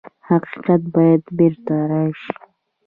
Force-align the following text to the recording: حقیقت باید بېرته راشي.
حقیقت 0.29 0.81
باید 0.95 1.23
بېرته 1.37 1.75
راشي. 1.89 2.31